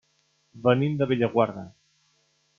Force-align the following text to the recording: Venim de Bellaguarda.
Venim 0.67 0.95
de 1.03 1.09
Bellaguarda. 1.13 1.67